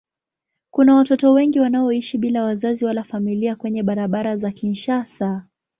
[0.71, 5.45] Kuna watoto wengi wanaoishi bila wazazi wala familia kwenye barabara za Kinshasa.